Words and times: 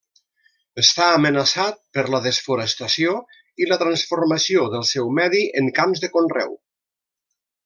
Està 0.83 1.09
amenaçat 1.17 1.77
per 1.97 2.05
la 2.15 2.21
desforestació 2.23 3.13
i 3.65 3.69
la 3.73 3.77
transformació 3.85 4.65
del 4.77 4.89
seu 4.93 5.13
medi 5.21 5.45
en 5.63 5.71
camps 5.81 6.03
de 6.07 6.11
conreu. 6.17 6.59